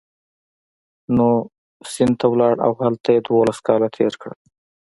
نو 1.15 1.29
سند 1.93 2.13
ته 2.19 2.25
ولاړ 2.29 2.55
او 2.65 2.71
هلته 2.85 3.07
یې 3.15 3.19
دوولس 3.27 3.59
کاله 3.67 3.87
تېر 3.97 4.13
کړل. 4.21 4.39